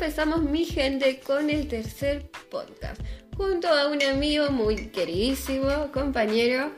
[0.00, 2.98] empezamos mi gente con el tercer podcast,
[3.36, 6.72] junto a un amigo muy queridísimo, compañero,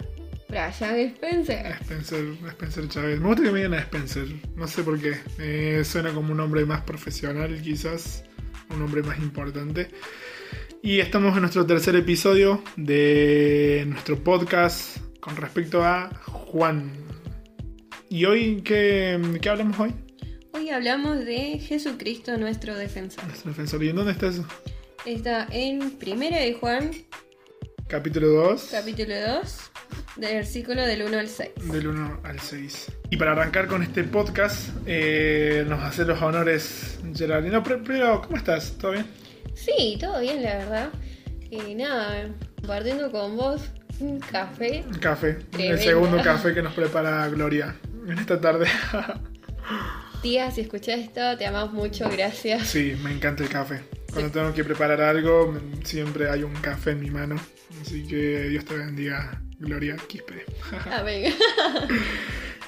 [0.49, 1.67] Brian Spencer.
[1.83, 3.21] Spencer, Spencer Chávez.
[3.21, 5.15] Me gusta que me digan a Spencer, no sé por qué.
[5.39, 8.25] Eh, suena como un hombre más profesional quizás,
[8.71, 9.89] un hombre más importante.
[10.83, 16.91] Y estamos en nuestro tercer episodio de nuestro podcast con respecto a Juan.
[18.09, 19.95] ¿Y hoy qué, qué hablamos hoy?
[20.73, 23.23] Hablamos de Jesucristo, nuestro defensor.
[23.25, 23.85] Nuestro defensor.
[23.85, 24.47] ¿Y en dónde está eso?
[25.05, 26.91] Está en Primera de Juan,
[27.89, 28.69] Capítulo 2.
[28.73, 29.71] capítulo 2,
[30.17, 31.51] del versículo del 1 al 6.
[31.71, 32.91] Del 1 al 6.
[33.11, 37.63] Y para arrancar con este podcast, eh, nos hace los honores Geraldino.
[37.63, 38.73] Pero, ¿cómo estás?
[38.79, 39.07] ¿Todo bien?
[39.55, 40.89] Sí, todo bien, la verdad.
[41.51, 43.61] Y nada, compartiendo con vos
[44.01, 44.85] un café.
[44.87, 45.37] Un café.
[45.59, 47.77] El segundo café que nos prepara Gloria
[48.09, 48.69] en esta tarde.
[50.23, 52.69] Tía, si escuchás esto, te amamos mucho, gracias.
[52.69, 53.81] sí, me encanta el café.
[54.13, 55.53] Cuando tengo que preparar algo,
[55.83, 57.37] siempre hay un café en mi mano.
[57.81, 60.45] Así que Dios te bendiga, Gloria Quispe.
[60.91, 61.35] Amén.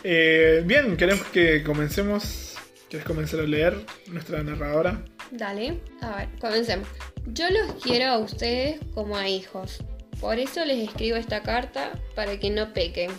[0.06, 2.56] Eh, bien, queremos que comencemos.
[2.90, 3.74] ¿Quieres comenzar a leer
[4.08, 5.02] nuestra narradora?
[5.30, 6.86] Dale, a ver, comencemos.
[7.28, 9.82] Yo los quiero a ustedes como a hijos.
[10.20, 13.10] Por eso les escribo esta carta para que no pequen.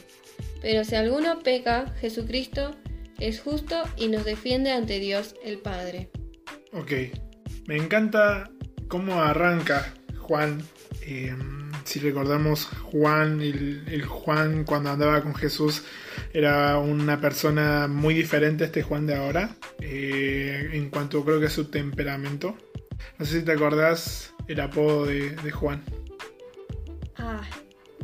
[0.61, 2.75] Pero si alguno peca, Jesucristo
[3.19, 6.09] es justo y nos defiende ante Dios el Padre.
[6.73, 6.91] Ok.
[7.67, 8.49] Me encanta
[8.87, 10.61] cómo arranca Juan.
[11.01, 11.35] Eh,
[11.83, 15.83] si recordamos, Juan, el, el Juan cuando andaba con Jesús,
[16.33, 19.55] era una persona muy diferente a este Juan de ahora.
[19.79, 22.57] eh, en cuanto creo que a su temperamento.
[23.17, 25.83] No sé si te acordás el apodo de, de Juan.
[27.17, 27.41] Ah,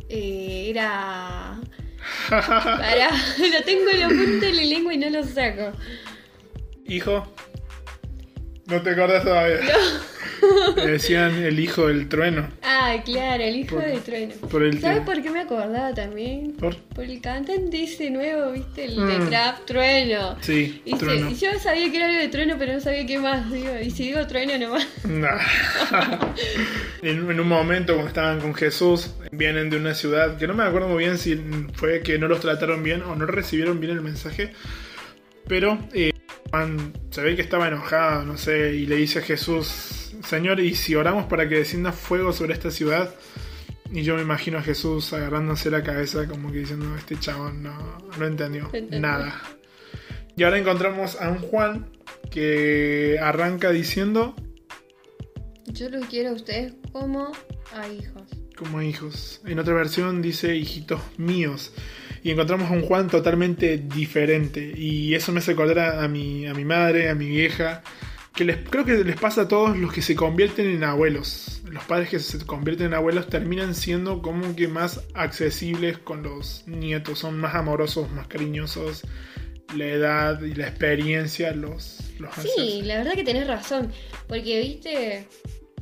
[0.08, 1.60] eh, era...
[2.28, 5.72] Pará, lo tengo en la punta de la lengua y no lo saco.
[6.86, 7.32] Hijo.
[8.66, 9.60] No te acordás todavía.
[10.76, 12.48] Le decían el hijo del trueno.
[12.62, 14.34] Ah, claro, el hijo Por- del trueno.
[14.50, 16.52] Por el ¿Sabes por qué me acordaba también?
[16.58, 18.84] por- Por el cantante ese nuevo, ¿viste?
[18.84, 19.28] El de Mm.
[19.28, 20.36] Trap, Trueno.
[20.40, 21.30] Sí, Y, se- trueno.
[21.30, 23.50] y yo sabía que era algo de trueno, pero no sabía qué más.
[23.50, 24.86] Digo, y si digo trueno nomás.
[25.04, 25.38] Nah.
[27.02, 30.64] en, en un momento cuando estaban con Jesús, vienen de una ciudad que no me
[30.64, 31.36] acuerdo muy bien si
[31.74, 34.52] fue que no los trataron bien o no recibieron bien el mensaje,
[35.48, 36.10] pero eh,
[36.50, 40.74] Juan se ve que estaba enojado, no sé, y le dice a Jesús, Señor, ¿y
[40.74, 43.14] si oramos para que descienda fuego sobre esta ciudad?
[43.90, 47.98] Y yo me imagino a Jesús agarrándose la cabeza como que diciendo, este chabón no,
[48.18, 49.40] no entendió nada.
[50.36, 51.90] Y ahora encontramos a un Juan
[52.30, 54.34] que arranca diciendo,
[55.66, 57.32] Yo los quiero a ustedes como
[57.74, 58.22] a hijos.
[58.56, 59.42] como hijos.
[59.44, 61.74] En otra versión dice hijitos míos.
[62.22, 64.72] Y encontramos a un Juan totalmente diferente.
[64.74, 67.82] Y eso me hace acordar a, a mi, a mi madre, a mi vieja.
[68.34, 71.60] Que les, creo que les pasa a todos los que se convierten en abuelos.
[71.64, 76.66] Los padres que se convierten en abuelos terminan siendo como que más accesibles con los
[76.66, 77.18] nietos.
[77.18, 79.02] Son más amorosos, más cariñosos.
[79.76, 83.92] La edad y la experiencia los, los Sí, la verdad que tenés razón.
[84.28, 85.28] Porque, viste,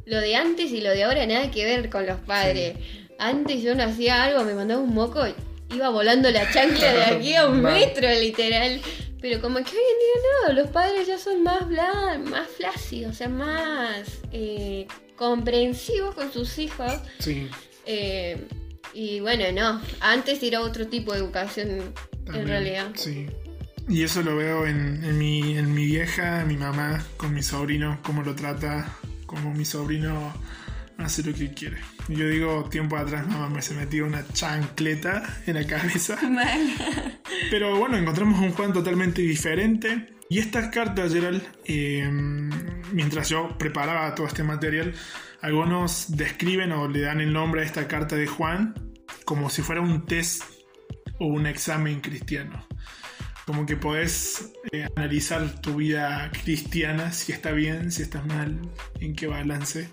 [0.06, 2.77] lo de antes y lo de ahora nada que ver con los padres.
[3.19, 5.25] Antes yo no hacía algo, me mandaba un moco
[5.75, 8.81] iba volando la chancla de aquí a un metro, literal.
[9.20, 13.12] Pero como que hoy en día no, los padres ya son más blan, más flácidos,
[13.12, 14.86] o sea, más eh,
[15.16, 16.92] comprensivos con sus hijos.
[17.19, 17.48] Sí,
[17.86, 18.47] Eh,
[18.94, 21.92] y bueno, no, antes era otro tipo de educación
[22.32, 22.91] en realidad.
[22.94, 23.26] Sí.
[23.88, 27.42] Y eso lo veo en, en mi, en mi vieja, en mi mamá, con mi
[27.42, 30.32] sobrino, cómo lo trata, como mi sobrino
[31.03, 31.78] hace lo que quiere.
[32.09, 36.19] Yo digo, tiempo atrás mamá me se metió una chancleta en la cabeza.
[37.50, 40.15] Pero bueno, encontramos un Juan totalmente diferente.
[40.28, 42.09] Y esta carta, Gerald, eh,
[42.93, 44.94] mientras yo preparaba todo este material,
[45.43, 48.75] algunos describen o le dan el nombre a esta carta de Juan
[49.25, 50.43] como si fuera un test
[51.19, 52.66] o un examen cristiano.
[53.47, 58.60] Como que podés eh, analizar tu vida cristiana, si está bien, si estás mal,
[59.01, 59.89] en qué balance.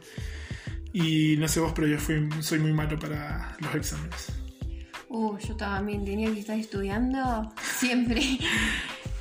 [0.94, 4.32] Y no sé vos, pero yo fui, soy muy malo para los exámenes.
[5.10, 8.22] Uh, yo también tenía que estar estudiando siempre.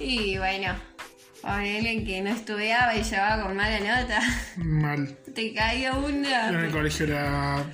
[0.01, 0.75] Y bueno,
[1.43, 4.21] alguien que no estudiaba y llevaba con mala nota,
[4.57, 5.17] Mal.
[5.35, 6.71] te caía Yo en el una.
[6.71, 7.65] colegio era.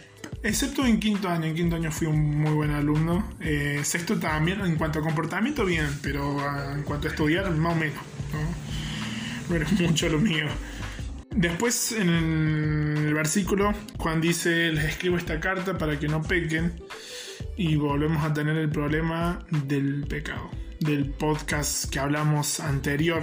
[0.44, 3.32] Excepto en quinto año, en quinto año fui un muy buen alumno.
[3.40, 6.38] Eh, sexto también, en cuanto a comportamiento, bien, pero
[6.72, 7.96] en cuanto a estudiar, más o menos.
[8.32, 10.46] No, no era mucho lo mío.
[11.34, 16.72] Después, en el versículo, Juan dice: Les escribo esta carta para que no pequen.
[17.56, 20.50] Y volvemos a tener el problema del pecado,
[20.80, 23.22] del podcast que hablamos anterior.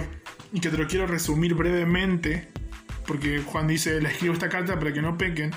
[0.52, 2.48] Y que te lo quiero resumir brevemente
[3.10, 5.50] porque Juan dice, le escribo esta carta para que no pequen.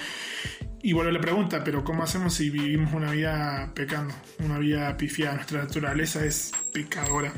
[0.82, 4.12] Y vuelve la pregunta, pero ¿cómo hacemos si vivimos una vida pecando?
[4.40, 7.32] Una vida pifiada, nuestra naturaleza es pecadora.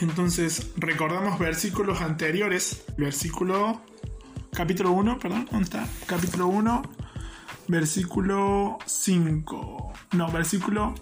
[0.00, 2.86] Entonces, recordamos versículos anteriores.
[2.96, 3.82] Versículo.
[4.52, 5.88] Capítulo 1, perdón, ¿dónde está?
[6.06, 6.82] Capítulo 1,
[7.68, 9.92] versículo 5.
[10.12, 10.94] No, versículo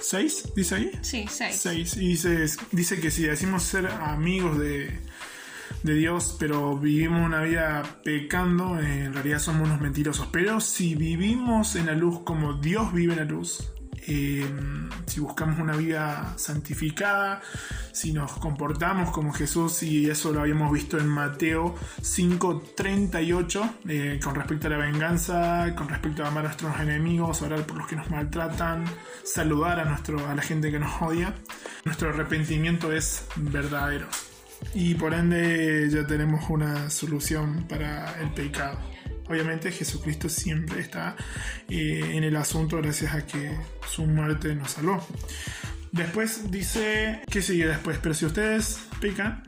[0.00, 0.92] 6, dice ahí.
[1.02, 1.56] Sí, 6.
[1.60, 1.96] 6.
[1.96, 5.00] Y dice, dice que si decimos ser amigos de,
[5.82, 10.28] de Dios, pero vivimos una vida pecando, en realidad somos unos mentirosos.
[10.30, 13.72] Pero si vivimos en la luz como Dios vive en la luz,
[14.06, 14.46] eh,
[15.06, 17.40] si buscamos una vida santificada,
[17.92, 24.34] si nos comportamos como Jesús, y eso lo habíamos visto en Mateo 5:38, eh, con
[24.34, 27.96] respecto a la venganza, con respecto a amar a nuestros enemigos, orar por los que
[27.96, 28.84] nos maltratan,
[29.24, 31.34] saludar a, nuestro, a la gente que nos odia,
[31.84, 34.06] nuestro arrepentimiento es verdadero.
[34.74, 38.78] Y por ende ya tenemos una solución para el pecado.
[39.30, 41.14] Obviamente Jesucristo siempre está
[41.68, 43.56] eh, en el asunto gracias a que
[43.88, 45.06] su muerte nos salvó.
[45.92, 47.98] Después dice, ¿qué sigue después?
[48.02, 49.44] Pero si ustedes pecan...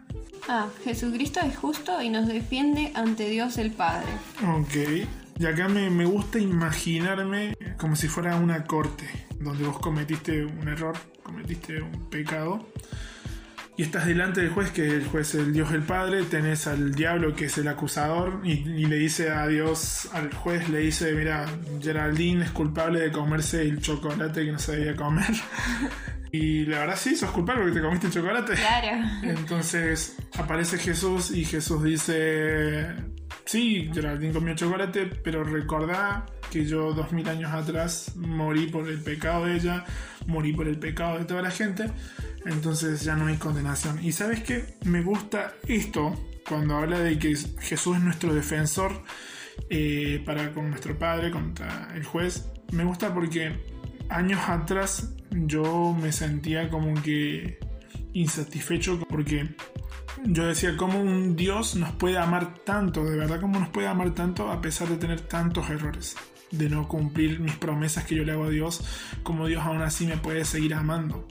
[0.48, 4.06] Ah, Jesucristo es justo y nos defiende ante Dios el Padre.
[4.56, 5.08] Ok.
[5.40, 9.08] Y acá me, me gusta imaginarme como si fuera una corte,
[9.40, 12.68] donde vos cometiste un error, cometiste un pecado
[13.82, 16.94] y estás delante del juez, que el juez es el Dios el Padre, tenés al
[16.94, 21.12] diablo que es el acusador, y, y, le dice a Dios, al juez, le dice,
[21.14, 21.46] mira,
[21.80, 25.34] Geraldine es culpable de comerse el chocolate que no se debía comer.
[26.32, 28.54] y la verdad sí, sos culpable porque te comiste el chocolate.
[28.54, 29.04] Claro.
[29.24, 32.86] Entonces aparece Jesús y Jesús dice,
[33.44, 39.00] sí, Geraldine comió chocolate, pero recordá que yo dos mil años atrás morí por el
[39.00, 39.84] pecado de ella,
[40.26, 41.90] morí por el pecado de toda la gente
[42.44, 44.04] entonces ya no hay condenación.
[44.04, 46.14] Y sabes que me gusta esto
[46.48, 49.02] cuando habla de que Jesús es nuestro defensor
[49.70, 52.48] eh, para con nuestro Padre, contra el juez.
[52.72, 53.60] Me gusta porque
[54.08, 57.58] años atrás yo me sentía como que
[58.12, 59.54] insatisfecho porque
[60.24, 64.14] yo decía cómo un Dios nos puede amar tanto, de verdad cómo nos puede amar
[64.14, 66.16] tanto a pesar de tener tantos errores,
[66.50, 68.84] de no cumplir mis promesas que yo le hago a Dios,
[69.22, 71.26] como Dios aún así me puede seguir amando.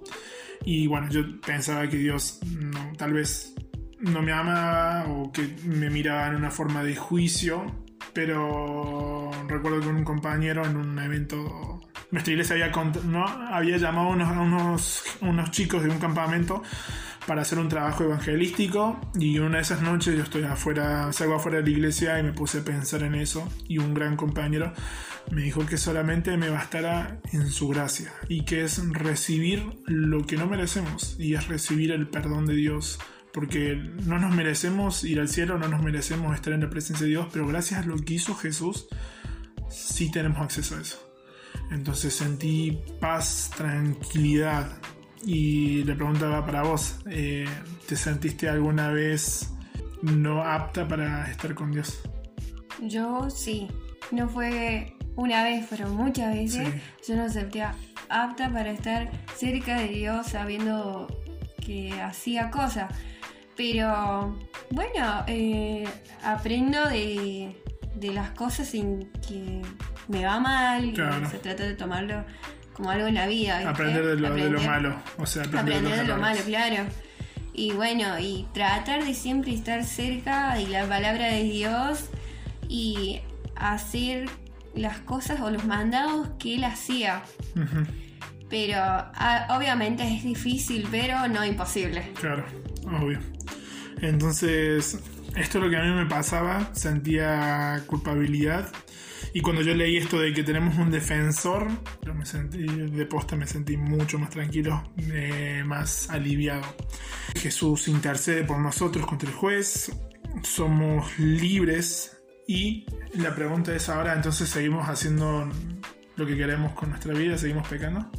[0.64, 3.56] Y bueno, yo pensaba que Dios no, tal vez
[4.00, 7.66] no me amaba o que me miraba en una forma de juicio,
[8.14, 11.82] pero recuerdo que un compañero en un evento,
[12.12, 12.72] nuestra iglesia había,
[13.06, 13.26] ¿no?
[13.26, 16.62] había llamado a unos, unos, unos chicos de un campamento
[17.28, 21.58] para hacer un trabajo evangelístico y una de esas noches yo estoy afuera, salgo afuera
[21.58, 24.74] de la iglesia y me puse a pensar en eso y un gran compañero
[25.30, 30.36] me dijo que solamente me bastará en su gracia y que es recibir lo que
[30.36, 33.00] no merecemos y es recibir el perdón de Dios
[33.34, 33.76] porque
[34.06, 37.28] no nos merecemos ir al cielo, no nos merecemos estar en la presencia de Dios,
[37.32, 38.88] pero gracias a lo que hizo Jesús
[39.70, 41.08] sí tenemos acceso a eso.
[41.72, 44.70] Entonces sentí paz, tranquilidad,
[45.24, 46.98] y la pregunta va para vos.
[47.10, 47.46] Eh,
[47.88, 49.52] ¿Te sentiste alguna vez
[50.02, 52.02] no apta para estar con Dios?
[52.82, 53.68] Yo sí.
[54.12, 56.68] No fue una vez, fueron muchas veces.
[57.08, 57.76] Yo no sentía
[58.10, 61.08] apta para estar cerca de Dios sabiendo
[61.64, 62.94] que hacía cosas.
[63.56, 64.38] Pero
[64.72, 65.88] bueno, eh,
[66.24, 67.56] aprendo de,
[67.96, 69.62] de, las cosas sin que
[70.08, 70.94] me va mal.
[71.30, 72.26] Se trata de tomarlo
[72.82, 73.70] como algo en la vida.
[73.70, 74.96] Aprender de lo, de lo, malo.
[75.20, 76.88] O sea, aprender, de, lo malo, claro.
[77.54, 82.10] Y bueno, y tratar de siempre estar cerca de la palabra de Dios
[82.68, 83.22] y
[83.56, 84.30] hacer
[84.74, 87.22] las cosas o los mandados que él hacía.
[88.50, 88.80] Pero
[89.50, 92.12] obviamente es difícil, pero no imposible.
[92.20, 92.46] Claro,
[93.00, 93.20] obvio.
[94.02, 94.98] Entonces,
[95.36, 98.72] esto es lo que a mí me pasaba, sentía culpabilidad
[99.34, 101.68] y cuando yo leí esto de que tenemos un defensor,
[102.04, 106.64] yo me sentí, de posta me sentí mucho más tranquilo, eh, más aliviado.
[107.36, 109.92] Jesús intercede por nosotros contra el juez,
[110.44, 115.50] somos libres y la pregunta es ahora, entonces seguimos haciendo
[116.16, 118.10] lo que queremos con nuestra vida, seguimos pecando.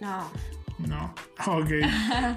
[0.00, 0.30] No.
[0.78, 1.14] No,
[1.46, 1.70] ok.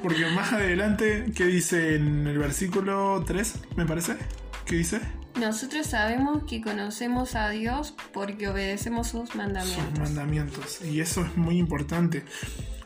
[0.01, 4.17] Porque más adelante, ¿qué dice en el versículo 3, me parece?
[4.65, 4.99] ¿Qué dice?
[5.39, 9.85] Nosotros sabemos que conocemos a Dios porque obedecemos sus mandamientos.
[9.89, 10.81] Sus mandamientos.
[10.83, 12.23] Y eso es muy importante.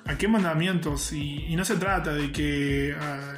[0.06, 1.12] ¿A qué mandamientos?
[1.12, 3.34] Y, no se trata de que, ah,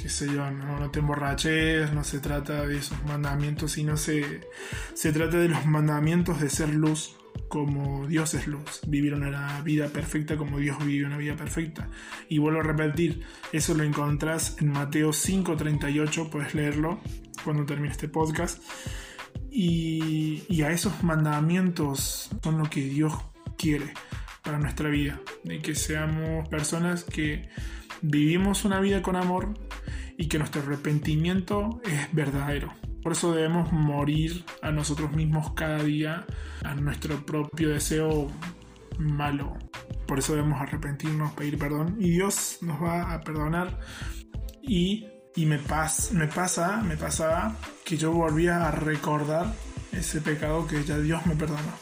[0.00, 4.40] qué sé yo, no, no, te emborraches, no se trata de esos mandamientos, sino se,
[4.94, 7.16] se trata de los mandamientos de ser luz
[7.48, 11.88] como Dios es luz, vivir una vida perfecta como Dios vive una vida perfecta.
[12.28, 17.00] Y vuelvo a repetir, eso lo encontrás en Mateo 5:38, puedes leerlo.
[17.42, 18.62] Cuando termine este podcast.
[19.50, 23.12] Y, a esos mandamientos son lo que Dios
[23.58, 23.92] quiere
[24.42, 27.48] para nuestra vida, de que seamos personas que
[28.00, 29.54] vivimos una vida con amor
[30.16, 32.72] y que nuestro arrepentimiento es verdadero.
[33.02, 36.24] Por eso debemos morir a nosotros mismos cada día,
[36.64, 38.30] a nuestro propio deseo
[38.98, 39.56] malo.
[40.06, 43.80] Por eso debemos arrepentirnos, pedir perdón y Dios nos va a perdonar.
[44.62, 49.52] Y, y me, pas, me pasa, me pasaba que yo volvía a recordar
[49.92, 51.72] ese pecado que ya Dios me perdonó.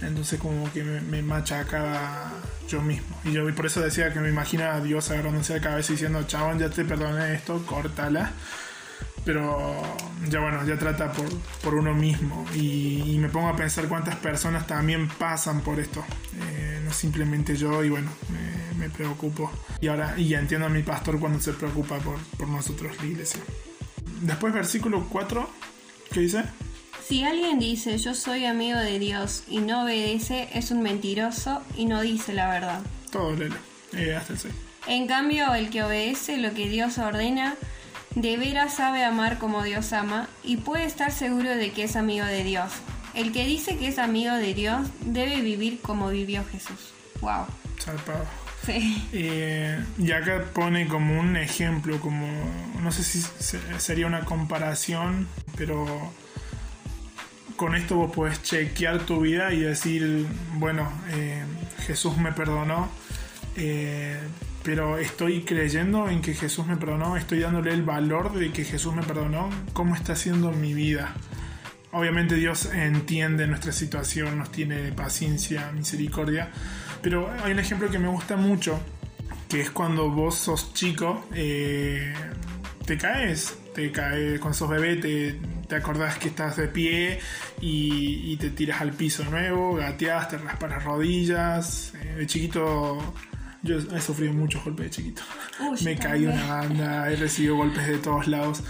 [0.00, 2.32] Entonces como que me, me machacaba
[2.68, 3.16] yo mismo.
[3.24, 6.58] Y yo por eso decía que me imagina a Dios agarrándose la cabeza diciendo, chabón,
[6.58, 8.32] ya te perdoné esto, córtala.
[9.24, 9.82] Pero
[10.28, 11.26] ya bueno, ya trata por,
[11.62, 12.46] por uno mismo.
[12.54, 16.04] Y, y, me pongo a pensar cuántas personas también pasan por esto.
[16.40, 19.50] Eh, no simplemente yo y bueno, me, me, preocupo.
[19.80, 23.40] Y ahora, y entiendo a mi pastor cuando se preocupa por, por nosotros, la iglesia.
[24.22, 25.48] Después versículo 4,
[26.12, 26.44] ¿qué dice?
[27.08, 31.86] Si alguien dice yo soy amigo de Dios y no obedece, es un mentiroso y
[31.86, 32.82] no dice la verdad.
[33.10, 33.56] Todo lelo,
[33.94, 34.54] eh, hasta el 6.
[34.88, 37.54] En cambio, el que obedece lo que Dios ordena,
[38.14, 42.26] de veras sabe amar como Dios ama y puede estar seguro de que es amigo
[42.26, 42.70] de Dios.
[43.14, 46.92] El que dice que es amigo de Dios debe vivir como vivió Jesús.
[47.20, 47.46] Wow.
[47.78, 48.24] Salpado.
[48.64, 49.08] Sí.
[49.12, 52.26] Eh, y acá pone como un ejemplo, como
[52.82, 53.22] no sé si
[53.78, 56.12] sería una comparación, pero
[57.56, 61.42] con esto vos podés chequear tu vida y decir, bueno, eh,
[61.86, 62.88] Jesús me perdonó,
[63.56, 64.20] eh,
[64.62, 68.94] pero estoy creyendo en que Jesús me perdonó, estoy dándole el valor de que Jesús
[68.94, 71.14] me perdonó, ¿cómo está siendo mi vida?
[71.92, 76.50] Obviamente Dios entiende nuestra situación, nos tiene paciencia, misericordia,
[77.00, 78.78] pero hay un ejemplo que me gusta mucho,
[79.48, 82.12] que es cuando vos sos chico, eh,
[82.84, 87.20] te caes, te caes, cuando sos bebé te, te acordás que estás de pie
[87.60, 91.92] y, y, te tiras al piso nuevo, gateas, te raspas las rodillas.
[91.94, 93.14] Eh, de chiquito,
[93.62, 95.22] yo he sufrido muchos golpes de chiquito.
[95.60, 98.62] Uy, Me caí una banda, he recibido golpes de todos lados.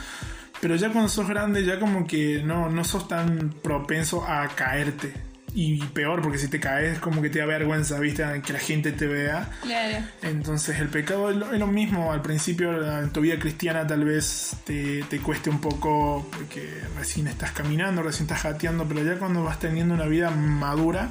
[0.61, 5.12] Pero ya cuando sos grande, ya como que no, no sos tan propenso a caerte.
[5.54, 8.23] Y peor, porque si te caes, como que te da vergüenza, ¿viste?
[8.45, 9.49] Que la gente te vea.
[9.62, 10.04] Claro.
[10.23, 12.12] Entonces, el pecado es lo, es lo, mismo.
[12.12, 17.28] Al principio, en tu vida cristiana, tal vez te, te, cueste un poco, porque recién
[17.28, 21.11] estás caminando, recién estás jateando, pero ya cuando vas teniendo una vida madura,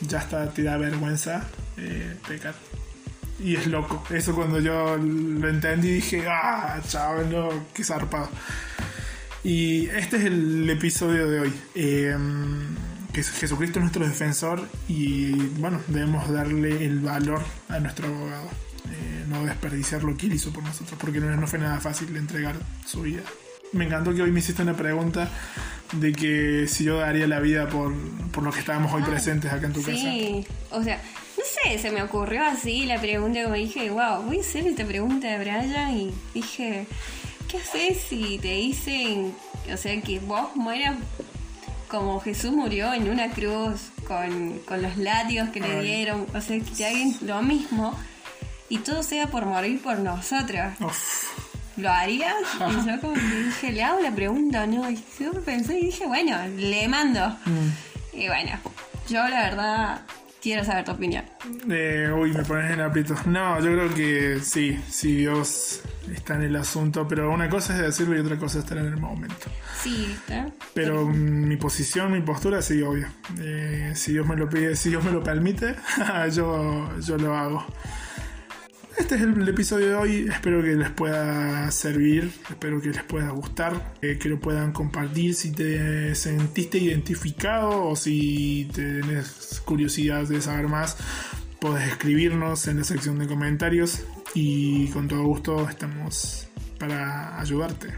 [0.00, 2.54] ya hasta te da vergüenza eh, pecar.
[3.42, 4.02] Y es loco.
[4.10, 8.28] Eso cuando yo lo entendí, dije, ah, chaval, no, qué zarpado.
[9.42, 11.52] Y este es el episodio de hoy.
[11.74, 12.16] Eh,
[13.12, 18.46] que Jesucristo es nuestro defensor y bueno, debemos darle el valor a nuestro abogado,
[18.88, 22.14] eh, no desperdiciar lo que él hizo por nosotros, porque no, no fue nada fácil
[22.16, 22.54] entregar
[22.86, 23.22] su vida.
[23.72, 25.28] Me encantó que hoy me hiciste una pregunta
[25.92, 27.92] de que si yo daría la vida por,
[28.30, 29.86] por los que estábamos hoy Ah, presentes acá en tu sí.
[29.86, 30.02] casa.
[30.02, 31.00] Sí, o sea,
[31.40, 34.84] no sé, se me ocurrió así la pregunta como dije, wow, voy a hacer esta
[34.84, 36.86] pregunta de Brian y dije,
[37.48, 39.34] ¿qué haces si te dicen,
[39.72, 40.96] o sea, que vos mueras
[41.88, 46.58] como Jesús murió en una cruz con, con los látigos que le dieron, o sea,
[46.58, 47.98] que te hagan lo mismo
[48.68, 50.74] y todo sea por morir por nosotros.
[50.80, 51.24] Uf,
[51.76, 52.34] ¿Lo harías?
[52.56, 54.90] Y yo como que dije, le hago la pregunta, ¿no?
[54.90, 57.30] Y yo pensé y dije, bueno, le mando.
[57.46, 57.70] mm.
[58.12, 58.52] Y bueno,
[59.08, 60.00] yo la verdad
[60.40, 61.24] quiero saber tu opinión.
[61.70, 63.26] Eh, uy, me pones en aprietos.
[63.26, 65.82] No, yo creo que sí, sí, Dios
[66.12, 68.86] está en el asunto, pero una cosa es decirlo y otra cosa es estar en
[68.86, 69.46] el momento.
[69.82, 70.50] Sí, ¿está?
[70.74, 73.06] Pero mm, mi posición, mi postura, sí, obvio.
[73.38, 75.76] Eh, si Dios me lo pide, si Dios me lo permite,
[76.32, 77.66] yo, yo lo hago.
[79.00, 80.28] Este es el, episodio de hoy.
[80.30, 82.30] Espero que les pueda servir.
[82.50, 83.94] Espero que les pueda gustar.
[84.02, 90.68] eh, que lo puedan compartir si te sentiste identificado o si tenés curiosidad de saber
[90.68, 90.98] más.
[91.60, 94.04] Podés escribirnos en la sección de comentarios.
[94.34, 97.88] Y con todo gusto estamos para ayudarte.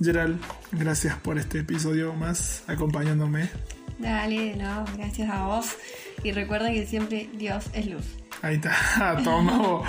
[0.00, 3.50] Gerald, gracias por este episodio más acompañándome.
[3.98, 4.56] Dale,
[4.96, 5.76] gracias a vos.
[6.22, 8.04] Y recuerda que siempre Dios es luz.
[8.42, 9.84] Ahí está, tomo.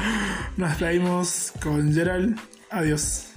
[0.57, 2.37] Nos traímos con Gerald.
[2.69, 3.30] Adiós.